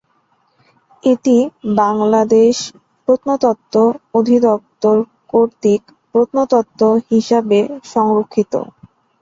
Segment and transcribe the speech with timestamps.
[1.03, 1.35] এটি
[1.77, 2.55] বাংলাদেশ
[3.07, 3.75] প্রত্নতত্ত্ব
[4.13, 4.97] অধিদপ্তর
[5.31, 5.81] কর্তৃক
[6.11, 7.59] প্রত্নতত্ত্ব হিসাবে
[7.85, 8.53] সংরক্ষিত।